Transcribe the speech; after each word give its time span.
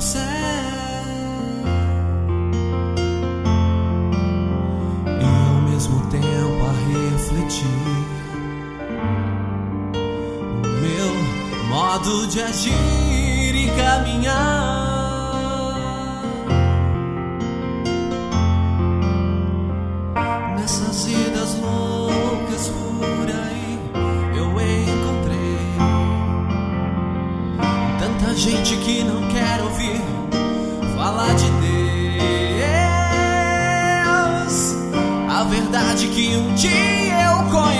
teu. 0.00 0.20
E 5.06 5.24
ao 5.24 5.62
mesmo 5.62 6.00
tempo 6.06 6.64
a 6.64 6.72
refletir 7.12 7.66
o 9.94 10.68
meu 10.80 11.14
modo 11.68 12.26
de 12.26 12.42
agir 12.42 13.54
e 13.54 13.70
caminhar. 13.76 14.89
Tanta 28.20 28.36
gente 28.36 28.76
que 28.76 29.02
não 29.02 29.26
quer 29.28 29.62
ouvir 29.62 30.00
falar 30.94 31.34
de 31.34 31.50
Deus. 31.52 32.66
A 35.28 35.44
verdade 35.44 36.08
que 36.08 36.36
um 36.36 36.54
dia 36.54 36.70
eu 37.24 37.50
aqui. 37.50 37.79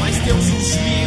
mas 0.00 0.16
Deus 0.18 0.44
os 0.44 0.76
livra. 0.76 0.97